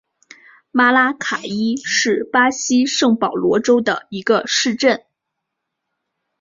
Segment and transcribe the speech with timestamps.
[0.71, 5.03] 马拉卡伊是巴西圣保罗州的一个市镇。